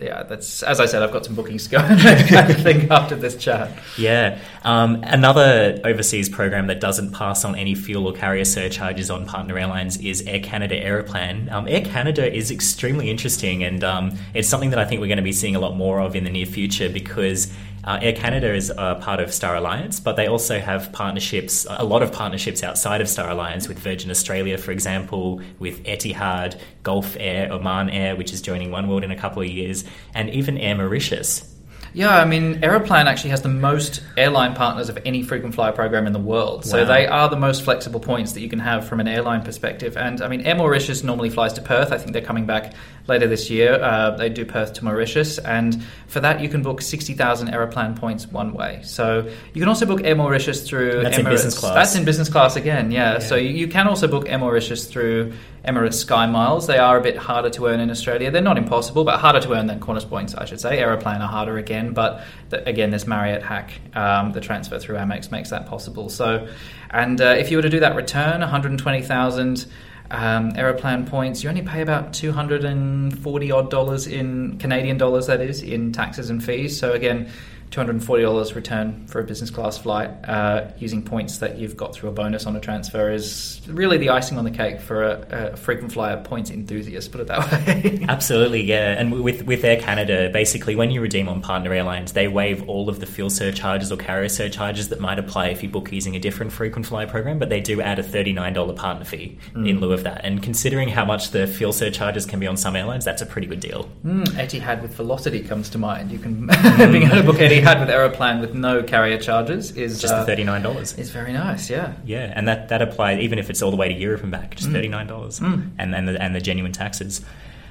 [0.00, 1.02] yeah, that's as I said.
[1.02, 3.70] I've got some bookings to go of thing after this chat.
[3.98, 9.26] Yeah, um, another overseas program that doesn't pass on any fuel or carrier surcharges on
[9.26, 11.50] partner airlines is Air Canada Aeroplan.
[11.50, 15.18] Um, Air Canada is extremely interesting, and um, it's something that I think we're going
[15.18, 17.52] to be seeing a lot more of in the near future because
[17.84, 21.84] uh, Air Canada is a part of Star Alliance, but they also have partnerships, a
[21.84, 27.16] lot of partnerships outside of Star Alliance with Virgin Australia, for example, with Etihad, Gulf
[27.18, 30.58] Air, Oman Air, which is joining One World in a couple of years, and even
[30.58, 31.49] Air Mauritius.
[31.92, 36.06] Yeah, I mean, Aeroplan actually has the most airline partners of any frequent flyer program
[36.06, 36.64] in the world.
[36.64, 39.96] So they are the most flexible points that you can have from an airline perspective.
[39.96, 41.90] And I mean, Air Mauritius normally flies to Perth.
[41.90, 42.74] I think they're coming back
[43.08, 43.74] later this year.
[43.74, 45.38] Uh, they do Perth to Mauritius.
[45.38, 48.80] And for that, you can book 60,000 Aeroplan points one way.
[48.84, 51.18] So you can also book Air Mauritius through That's Emirates.
[51.18, 51.74] in business class.
[51.74, 53.14] That's in business class again, yeah.
[53.14, 53.18] yeah.
[53.18, 55.32] So you, you can also book Air Mauritius through
[55.64, 56.66] Emirates Sky Miles.
[56.66, 58.30] They are a bit harder to earn in Australia.
[58.30, 60.78] They're not impossible, but harder to earn than Qantas points, I should say.
[60.78, 65.30] Aeroplan are harder again, but the, again, this Marriott hack, um, the transfer through Amex
[65.30, 66.08] makes that possible.
[66.08, 66.48] So,
[66.90, 69.66] and uh, if you were to do that return, 120,000
[70.10, 75.62] um, Aeroplan points, you only pay about 240 odd dollars in Canadian dollars, that is,
[75.62, 76.78] in taxes and fees.
[76.78, 77.30] So again,
[77.70, 82.12] $240 return for a business class flight uh, using points that you've got through a
[82.12, 85.92] bonus on a transfer is really the icing on the cake for a, a frequent
[85.92, 88.04] flyer points enthusiast, put it that way.
[88.08, 88.98] Absolutely, yeah.
[88.98, 92.88] And with, with Air Canada, basically, when you redeem on partner airlines, they waive all
[92.88, 96.18] of the fuel surcharges or carrier surcharges that might apply if you book using a
[96.18, 99.68] different frequent flyer program, but they do add a $39 partner fee mm.
[99.68, 100.24] in lieu of that.
[100.24, 103.46] And considering how much the fuel surcharges can be on some airlines, that's a pretty
[103.46, 103.88] good deal.
[104.04, 106.10] Mm, Etihad with Velocity comes to mind.
[106.10, 106.92] You can, mm.
[106.92, 110.24] being able to book Etihad had with Aeroplan with no carrier charges is just uh,
[110.24, 110.92] thirty nine dollars.
[110.98, 111.94] It's very nice, yeah.
[112.04, 114.56] Yeah, and that that applies even if it's all the way to Europe and back,
[114.56, 114.72] just mm.
[114.72, 115.70] thirty nine dollars, mm.
[115.78, 117.22] and and the, and the genuine taxes.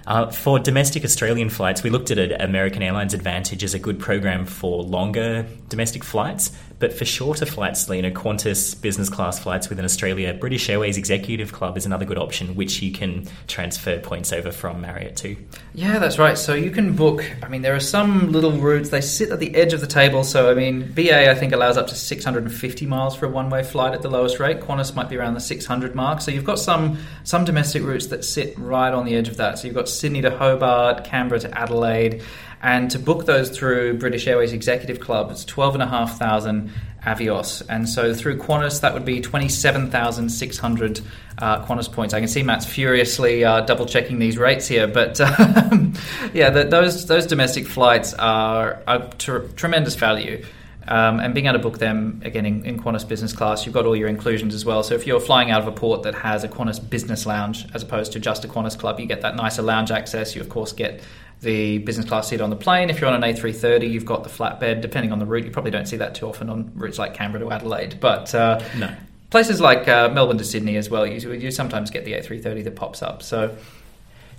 [0.08, 2.42] Uh, for domestic Australian flights, we looked at it.
[2.42, 7.88] American Airlines Advantage as a good program for longer domestic flights, but for shorter flights,
[7.90, 12.18] you know, Qantas business class flights within Australia, British Airways Executive Club is another good
[12.18, 15.36] option, which you can transfer points over from Marriott to.
[15.74, 16.38] Yeah, that's right.
[16.38, 17.24] So you can book.
[17.44, 18.90] I mean, there are some little routes.
[18.90, 20.24] They sit at the edge of the table.
[20.24, 23.94] So I mean, BA I think allows up to 650 miles for a one-way flight
[23.94, 24.62] at the lowest rate.
[24.62, 26.22] Qantas might be around the 600 mark.
[26.22, 29.60] So you've got some some domestic routes that sit right on the edge of that.
[29.60, 32.24] So you've got Sydney to Hobart, Canberra to Adelaide.
[32.62, 36.70] And to book those through British Airways Executive Club, it's 12,500
[37.04, 37.66] Avios.
[37.70, 41.02] And so through Qantas, that would be 27,600
[41.38, 42.14] uh, Qantas points.
[42.14, 44.88] I can see Matt's furiously uh, double checking these rates here.
[44.88, 45.94] But um,
[46.34, 50.44] yeah, the, those, those domestic flights are a tr- tremendous value.
[50.88, 53.86] Um, and being able to book them again in, in, Qantas business class, you've got
[53.86, 54.82] all your inclusions as well.
[54.82, 57.84] So if you're flying out of a port that has a Qantas business lounge as
[57.84, 60.36] opposed to just a Qantas club, you get that nicer lounge access.
[60.36, 61.02] You of course get
[61.42, 62.90] the business class seat on the plane.
[62.90, 64.82] If you're on an A330, you've got the flatbed.
[64.82, 67.44] Depending on the route, you probably don't see that too often on routes like Canberra
[67.44, 68.00] to Adelaide.
[68.00, 68.94] But uh, no.
[69.30, 72.76] places like uh, Melbourne to Sydney as well, you, you sometimes get the A330 that
[72.76, 73.24] pops up.
[73.24, 73.56] So.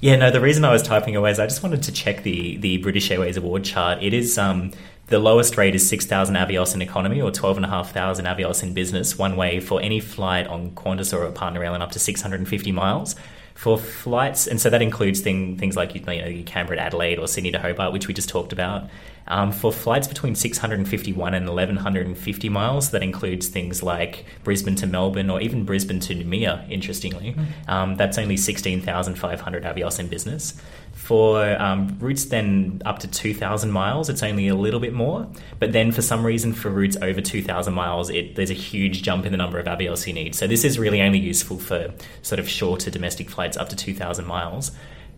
[0.01, 0.31] Yeah, no.
[0.31, 3.11] The reason I was typing away is I just wanted to check the the British
[3.11, 4.03] Airways award chart.
[4.03, 4.73] It is um,
[5.09, 9.61] the lowest rate is 6,000 Avios in economy or 12,500 Avios in business, one way
[9.61, 13.17] for any flight on Qantas or a partner airline up to 650 miles
[13.61, 17.29] for flights, and so that includes thing, things like you know Canberra to Adelaide or
[17.29, 18.89] Sydney to Hobart, which we just talked about.
[19.31, 25.31] Um, for flights between 651 and 1150 miles, that includes things like Brisbane to Melbourne
[25.31, 27.35] or even Brisbane to Noumea, interestingly.
[27.35, 27.69] Mm.
[27.69, 30.61] Um, that's only 16,500 Avios in business.
[30.93, 35.29] For um, routes then up to 2,000 miles, it's only a little bit more.
[35.61, 39.27] But then for some reason, for routes over 2,000 miles, it, there's a huge jump
[39.27, 40.35] in the number of Avios you need.
[40.35, 44.27] So this is really only useful for sort of shorter domestic flights up to 2,000
[44.27, 44.73] miles.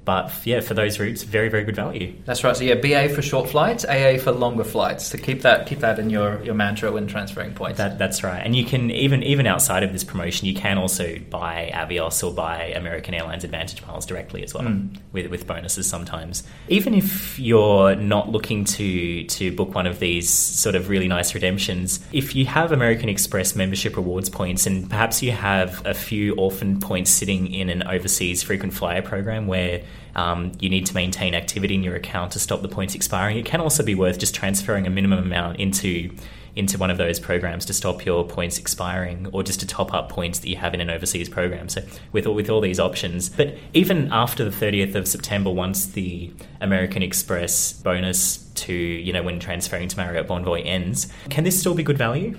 [0.05, 2.15] But yeah, for those routes, very very good value.
[2.25, 2.57] That's right.
[2.57, 5.07] So yeah, BA for short flights, AA for longer flights.
[5.07, 7.79] So keep that keep that in your, your mantra when transferring points.
[7.79, 8.41] That, that's right.
[8.41, 12.35] And you can even even outside of this promotion, you can also buy Avios or
[12.35, 14.97] buy American Airlines Advantage miles directly as well, mm.
[15.13, 16.43] with with bonuses sometimes.
[16.69, 21.33] Even if you're not looking to to book one of these sort of really nice
[21.33, 26.35] redemptions, if you have American Express membership rewards points, and perhaps you have a few
[26.35, 29.83] orphan points sitting in an overseas frequent flyer program where
[30.15, 33.37] um, you need to maintain activity in your account to stop the points expiring.
[33.37, 36.11] It can also be worth just transferring a minimum amount into
[36.55, 40.11] into one of those programs to stop your points expiring or just to top up
[40.11, 41.69] points that you have in an overseas program.
[41.69, 41.83] So
[42.13, 46.31] with all, with all these options, but even after the 30th of September, once the
[46.61, 51.75] American Express bonus to you know when transferring to Marriott Bonvoy ends, can this still
[51.75, 52.37] be good value?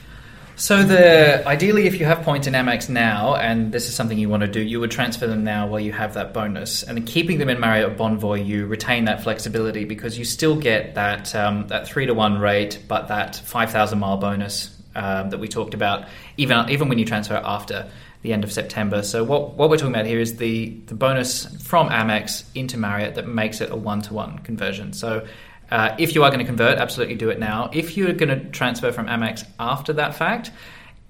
[0.63, 4.29] So the ideally, if you have points in Amex now, and this is something you
[4.29, 6.83] want to do, you would transfer them now while you have that bonus.
[6.83, 11.35] And keeping them in Marriott Bonvoy, you retain that flexibility because you still get that
[11.35, 15.49] um, that three to one rate, but that five thousand mile bonus um, that we
[15.49, 16.07] talked about,
[16.37, 17.91] even even when you transfer after
[18.21, 19.03] the end of September.
[19.03, 23.15] So what what we're talking about here is the the bonus from Amex into Marriott
[23.15, 24.93] that makes it a one to one conversion.
[24.93, 25.27] So
[25.71, 27.69] uh, if you are going to convert, absolutely do it now.
[27.73, 30.51] If you're going to transfer from Amex after that fact,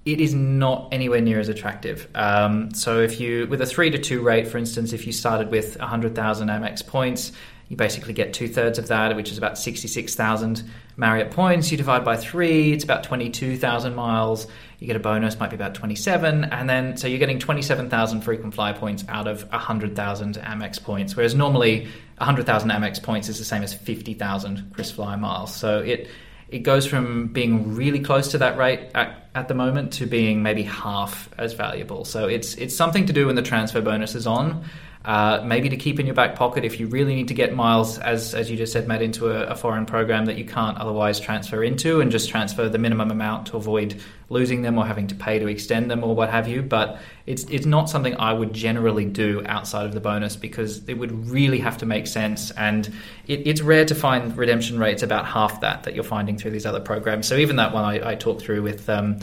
[0.04, 2.08] it is not anywhere near as attractive.
[2.14, 5.50] Um, so if you, with a three to two rate, for instance, if you started
[5.50, 7.32] with 100,000 Amex points,
[7.68, 10.62] you basically get two thirds of that, which is about 66,000
[10.96, 11.70] Marriott points.
[11.70, 14.46] You divide by three, it's about 22,000 miles.
[14.84, 16.44] You get a bonus, might be about 27.
[16.44, 21.16] And then, so you're getting 27,000 frequent flyer points out of 100,000 Amex points.
[21.16, 25.56] Whereas normally 100,000 Amex points is the same as 50,000 Chris KrisFlyer miles.
[25.56, 26.10] So it,
[26.50, 30.42] it goes from being really close to that rate at, at, the moment to being
[30.42, 32.04] maybe half as valuable.
[32.04, 34.66] So it's it's something to do when the transfer bonus is on.
[35.04, 37.98] Uh, maybe to keep in your back pocket if you really need to get miles,
[37.98, 41.20] as, as you just said, Matt, into a, a, foreign program that you can't otherwise
[41.20, 44.00] transfer into and just transfer the minimum amount to avoid
[44.30, 46.62] losing them or having to pay to extend them or what have you.
[46.62, 50.94] But it's, it's not something I would generally do outside of the bonus because it
[50.94, 52.50] would really have to make sense.
[52.52, 52.86] And
[53.26, 56.64] it, it's rare to find redemption rates about half that that you're finding through these
[56.64, 57.28] other programs.
[57.28, 58.88] So even that one I, I talked through with.
[58.88, 59.18] Um,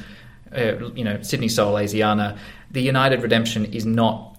[0.54, 2.38] uh, you know, Sydney Seoul Asiana,
[2.72, 4.31] the United redemption is not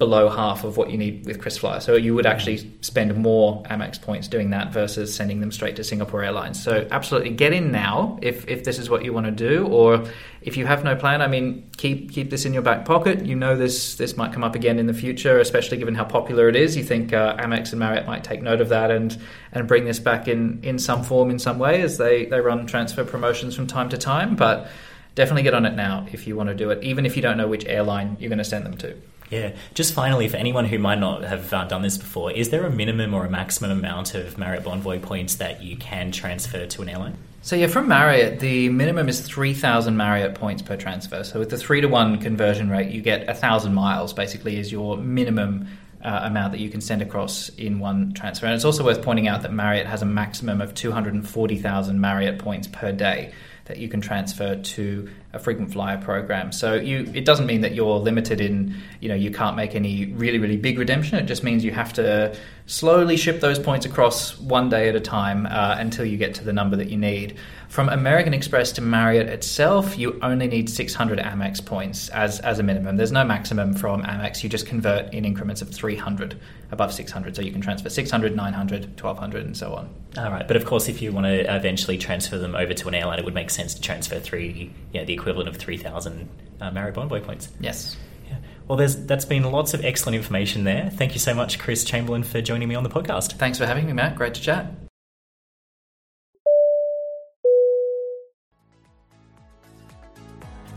[0.00, 1.80] below half of what you need with KrisFlyer.
[1.82, 5.84] So you would actually spend more Amex points doing that versus sending them straight to
[5.84, 6.62] Singapore Airlines.
[6.62, 10.04] So absolutely get in now if, if this is what you want to do, or
[10.42, 11.20] if you have no plan.
[11.20, 13.24] I mean, keep keep this in your back pocket.
[13.24, 16.48] You know this this might come up again in the future, especially given how popular
[16.48, 16.76] it is.
[16.76, 19.16] You think uh, Amex and Marriott might take note of that and
[19.52, 22.66] and bring this back in in some form in some way as they they run
[22.66, 24.68] transfer promotions from time to time, but.
[25.16, 27.36] Definitely get on it now if you want to do it, even if you don't
[27.36, 28.96] know which airline you're going to send them to.
[29.30, 29.54] Yeah.
[29.74, 32.70] Just finally, for anyone who might not have uh, done this before, is there a
[32.70, 36.88] minimum or a maximum amount of Marriott Bonvoy points that you can transfer to an
[36.88, 37.16] airline?
[37.42, 41.24] So yeah, from Marriott, the minimum is three thousand Marriott points per transfer.
[41.24, 44.12] So with the three to one conversion rate, you get thousand miles.
[44.12, 45.68] Basically, is your minimum
[46.04, 48.46] uh, amount that you can send across in one transfer.
[48.46, 51.26] And it's also worth pointing out that Marriott has a maximum of two hundred and
[51.26, 53.32] forty thousand Marriott points per day
[53.70, 56.50] that you can transfer to a frequent flyer program.
[56.50, 60.06] So you, it doesn't mean that you're limited in, you know, you can't make any
[60.06, 61.18] really, really big redemption.
[61.18, 65.00] It just means you have to slowly ship those points across one day at a
[65.00, 67.36] time uh, until you get to the number that you need.
[67.70, 72.64] From American Express to Marriott itself, you only need 600 Amex points as, as a
[72.64, 72.96] minimum.
[72.96, 74.42] There's no maximum from Amex.
[74.42, 76.36] You just convert in increments of 300
[76.72, 77.36] above 600.
[77.36, 79.88] So you can transfer 600, 900, 1200, and so on.
[80.18, 80.48] All right.
[80.48, 83.24] But of course, if you want to eventually transfer them over to an airline, it
[83.24, 86.28] would make sense to transfer three, yeah, the equivalent of 3,000
[86.60, 87.50] uh, Marriott Bonvoy points.
[87.60, 87.96] Yes.
[88.28, 88.38] Yeah.
[88.66, 90.90] Well, there's that's been lots of excellent information there.
[90.90, 93.34] Thank you so much, Chris Chamberlain, for joining me on the podcast.
[93.34, 94.16] Thanks for having me, Matt.
[94.16, 94.74] Great to chat.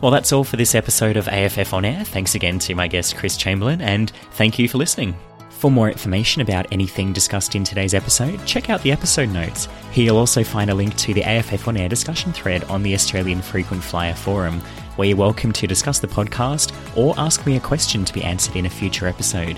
[0.03, 2.03] Well, that's all for this episode of AFF On Air.
[2.03, 5.15] Thanks again to my guest, Chris Chamberlain, and thank you for listening.
[5.49, 9.69] For more information about anything discussed in today's episode, check out the episode notes.
[9.93, 12.93] Here you'll also find a link to the AFF On Air discussion thread on the
[12.93, 14.59] Australian Frequent Flyer Forum,
[14.97, 18.57] where you're welcome to discuss the podcast or ask me a question to be answered
[18.57, 19.57] in a future episode.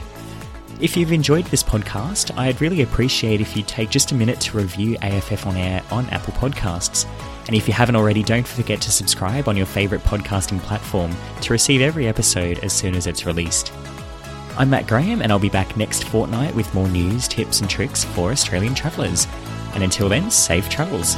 [0.79, 4.57] If you've enjoyed this podcast, I'd really appreciate if you take just a minute to
[4.57, 7.07] review AFF On Air on Apple Podcasts.
[7.47, 11.53] And if you haven't already, don't forget to subscribe on your favourite podcasting platform to
[11.53, 13.71] receive every episode as soon as it's released.
[14.57, 18.03] I'm Matt Graham, and I'll be back next fortnight with more news, tips, and tricks
[18.03, 19.27] for Australian travellers.
[19.73, 21.15] And until then, safe travels.